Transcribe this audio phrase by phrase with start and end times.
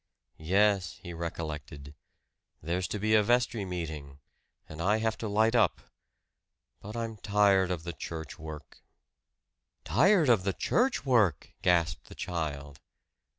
[0.39, 1.93] "Yes," he recollected,
[2.59, 4.17] "there's to be a vestry meeting,
[4.67, 5.79] and I have to light up.
[6.81, 8.81] But I'm tired of the church work."
[9.83, 12.79] "Tired of the church work!" gasped the child.